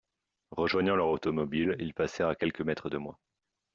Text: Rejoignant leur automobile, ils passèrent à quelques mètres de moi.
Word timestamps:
Rejoignant 0.49 0.95
leur 0.95 1.09
automobile, 1.09 1.75
ils 1.77 1.93
passèrent 1.93 2.29
à 2.29 2.35
quelques 2.35 2.61
mètres 2.61 2.89
de 2.89 2.97
moi. 2.97 3.19